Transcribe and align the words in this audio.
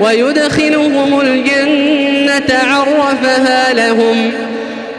ويدخلهم 0.00 1.20
الجنة 1.20 2.58
عرفها 2.58 3.72
لهم. 3.72 4.32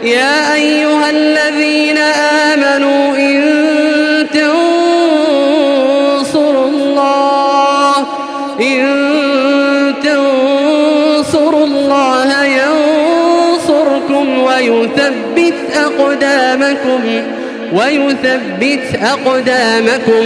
يا 0.02 0.54
أيها 0.54 1.10
الذين 1.10 1.98
آمنوا 1.98 3.13
ويثبت 17.74 19.00
أقدامكم 19.02 20.24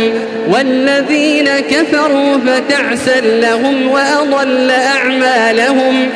والذين 0.49 1.49
كفروا 1.71 2.39
فتعسا 2.47 3.21
لهم 3.21 3.89
وأضل 3.89 4.71
أعمالهم 4.71 6.09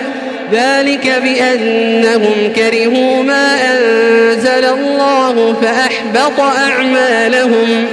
ذلك 0.53 1.13
بأنهم 1.25 2.53
كرهوا 2.57 3.23
ما 3.23 3.57
أنزل 3.73 4.65
الله 4.65 5.57
فأحبط 5.63 6.41
أعمالهم 6.41 7.87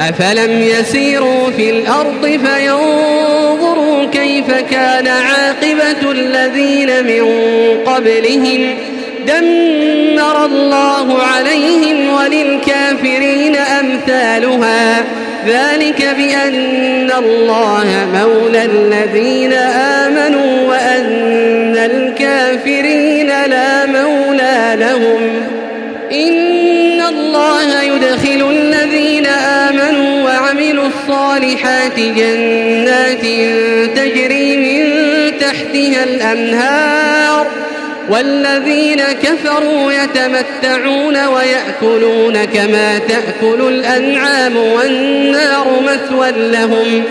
أفلم 0.00 0.62
يسيروا 0.62 1.50
في 1.56 1.70
الأرض 1.70 2.40
فينظروا 2.46 4.04
كيف 4.12 4.50
كان 4.70 5.06
عاقبة 5.06 6.10
الذين 6.10 7.06
من 7.06 7.24
قبلهم 7.86 8.74
دمر 9.26 9.95
الله 10.46 11.22
عليهم 11.22 12.14
وللكافرين 12.14 13.56
أمثالها. 13.56 15.04
ذلك 15.46 16.14
بأن 16.16 17.10
الله 17.18 17.86
مولى 18.14 18.64
الذين 18.64 19.52
آمنوا 19.52 20.68
وأن 20.68 21.76
الكافرين 21.76 23.26
لا 23.26 23.86
مولى 23.86 24.76
لهم. 24.80 25.20
إن 26.12 27.00
الله 27.08 27.82
يدخل 27.82 28.50
الذين 28.50 29.26
آمنوا 29.26 30.22
وعملوا 30.24 30.86
الصالحات 30.86 31.96
جنات 31.96 33.20
تجري 33.96 34.56
من 34.56 34.84
تحتها 35.38 36.04
الأنهار. 36.04 37.46
والذين 38.10 38.96
كفروا 38.96 39.35
يتمتعون 39.92 41.26
ويأكلون 41.26 42.44
كما 42.44 42.98
تأكل 42.98 43.68
الأنعام 43.68 44.56
والنار 44.56 45.66
مثوى 45.82 46.30
لهم 46.30 47.04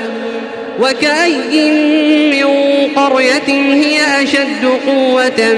وكأي 0.79 1.71
من 2.31 2.47
قرية 2.95 3.73
هي 3.73 4.23
أشد 4.23 4.65
قوة 4.87 5.53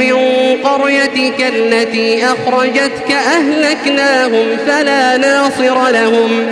من 0.00 0.16
قريتك 0.64 1.52
التي 1.56 2.24
أخرجتك 2.24 3.10
أهلكناهم 3.10 4.46
فلا 4.66 5.16
ناصر 5.16 5.90
لهم 5.90 6.46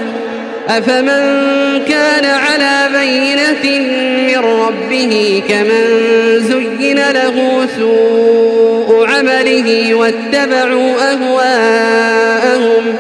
أفمن 0.69 1.83
كان 1.89 2.25
على 2.25 2.99
بينة 2.99 3.81
من 4.27 4.39
ربه 4.39 5.43
كمن 5.49 5.85
زين 6.41 6.97
له 6.97 7.67
سوء 7.79 8.92
عمله 9.43 9.95
واتبعوا 9.95 10.93
أهواءهم. 11.13 12.97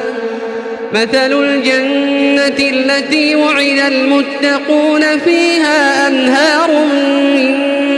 مثل 0.92 1.32
الجنة 1.32 2.68
التي 2.70 3.36
وعد 3.36 3.92
المتقون 3.92 5.18
فيها 5.18 6.08
أنهار 6.08 6.70
من 7.34 7.54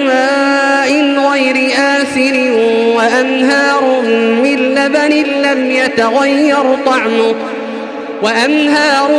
ماء 0.07 0.91
غير 1.31 1.71
آسر 1.79 2.51
وأنهار 2.97 4.03
من 4.43 4.57
لبن 4.57 5.43
لم 5.43 5.71
يتغير 5.71 6.77
طعمه 6.87 7.35
وأنهار 8.23 9.11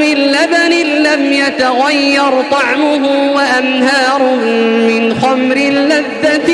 من 0.00 0.14
لبن 0.14 0.72
لم 1.02 1.32
يتغير 1.32 2.42
طعمه 2.50 3.32
وأنهار 3.32 4.22
من 4.88 5.14
خمر 5.22 5.56
لذة 5.56 6.51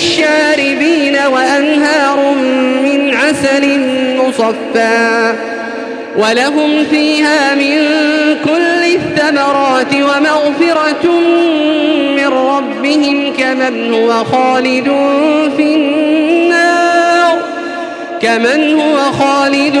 للشاربين 0.00 1.16
وأنهار 1.32 2.34
من 2.82 3.14
عسل 3.14 3.80
مصفى 4.16 5.32
ولهم 6.16 6.84
فيها 6.90 7.54
من 7.54 7.78
كل 8.44 8.94
الثمرات 8.94 9.94
ومغفرة 9.94 11.10
من 12.16 12.26
ربهم 12.26 13.32
كمن 13.38 13.94
هو 13.94 14.24
خالد 14.24 14.84
في 15.56 15.74
النار 15.74 17.38
كمن 18.22 18.80
هو 18.80 18.96
خالد 19.12 19.80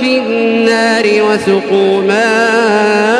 في 0.00 0.18
النار 0.18 1.04
وسقوا 1.04 2.02
ماء 2.02 3.19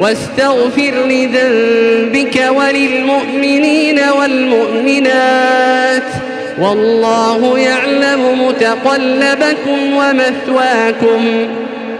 واستغفر 0.00 1.06
لذنبك 1.06 2.42
وللمؤمنين 2.50 4.00
والمؤمنات 4.18 6.02
والله 6.60 7.58
يعلم 7.58 8.46
متقلبكم 8.46 9.96
ومثواكم 9.96 11.48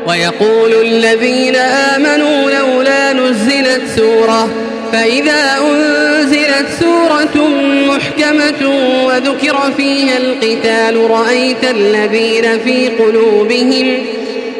ويقول 0.06 0.72
الذين 0.82 1.56
آمنوا 1.56 2.50
لولا 2.50 3.12
نزلت 3.12 3.82
سورة 3.96 4.48
فإذا 4.92 5.58
أنزلت 5.70 6.66
سورة 6.80 7.48
محكمة 7.88 8.70
وذكر 9.04 9.72
فيها 9.76 10.16
القتال 10.16 11.10
رأيت 11.10 11.64
الذين 11.64 12.58
في 12.58 12.88
قلوبهم 12.88 13.96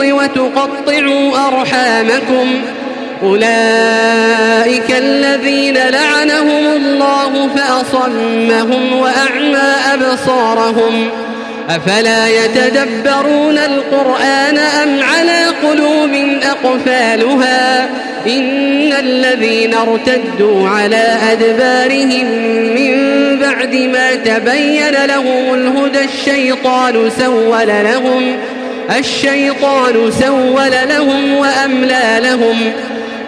الأرض 0.00 0.12
وتقطعوا 0.12 1.48
أرحامكم. 1.48 2.62
أولئك 3.22 4.90
الذين 4.90 5.74
لعنهم 5.74 6.66
الله 6.76 7.48
فأصمهم 7.56 8.98
وأعمى 8.98 9.74
أبصارهم. 9.94 11.10
أفلا 11.70 12.28
يتدبرون 12.28 13.58
القرآن 13.58 14.58
أم 14.58 15.00
على 15.02 15.46
قلوب 15.62 16.38
أقفالها؟ 16.42 17.88
إن 18.26 18.92
الذين 18.92 19.74
ارتدوا 19.74 20.68
على 20.68 21.16
أدبارهم 21.32 22.26
من 22.74 22.94
بعد 23.38 23.74
ما 23.74 24.14
تبين 24.14 25.04
لهم 25.04 25.54
الهدى 25.54 26.04
الشيطان 26.04 27.10
سول 27.18 27.66
لهم. 27.66 28.36
الشيطان 28.90 30.10
سول 30.20 30.72
لهم 30.88 31.34
وأملى 31.34 32.20
لهم. 32.20 32.72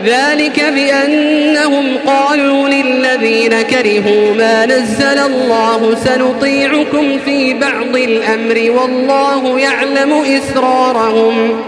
ذلك 0.04 0.64
بأنهم 0.74 1.96
قالوا 2.06 2.68
للذين 2.68 3.62
كرهوا 3.62 4.34
ما 4.34 4.66
نزل 4.66 5.18
الله 5.18 5.96
سنطيعكم 6.04 7.18
في 7.24 7.54
بعض 7.54 7.96
الأمر 7.96 8.70
والله 8.80 9.60
يعلم 9.60 10.12
إسرارهم. 10.12 11.62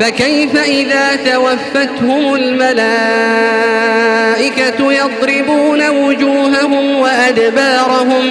فكيف 0.00 0.56
إذا 0.56 1.16
توفتهم 1.32 2.34
الملائكة 2.34 2.78
يضربون 4.92 5.88
وجوههم 5.88 6.98
وأدبارهم 7.00 8.30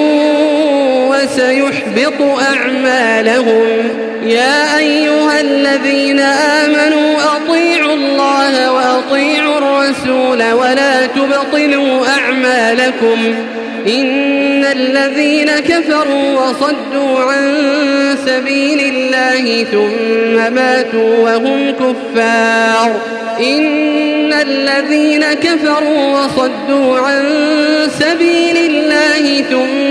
وسيحبط 1.23 2.21
أعمالهم. 2.21 3.89
يا 4.25 4.77
أيها 4.77 5.41
الذين 5.41 6.19
آمنوا 6.19 7.15
أطيعوا 7.35 7.93
الله 7.93 8.71
وأطيعوا 8.71 9.57
الرسول 9.57 10.51
ولا 10.51 11.05
تبطلوا 11.05 12.05
أعمالكم. 12.07 13.35
إن 13.87 14.65
الذين 14.65 15.49
كفروا 15.59 16.41
وصدوا 16.41 17.19
عن 17.19 17.65
سبيل 18.25 18.95
الله 18.95 19.63
ثم 19.63 20.53
ماتوا 20.55 21.17
وهم 21.19 21.71
كفار. 21.71 23.01
إن 23.39 24.33
الذين 24.33 25.23
كفروا 25.33 26.19
وصدوا 26.19 26.99
عن 26.99 27.23
سبيل 27.99 28.57
الله 28.57 29.43
ثم 29.51 29.90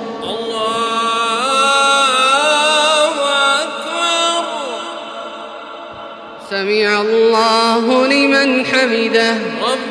سمع 6.71 7.01
الله 7.01 8.07
لمن 8.07 8.65
حمده. 8.65 9.31
ربنا 9.61 9.90